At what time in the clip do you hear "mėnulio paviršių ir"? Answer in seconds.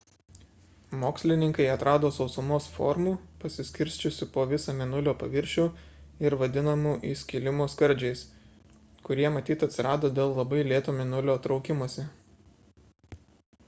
4.79-6.37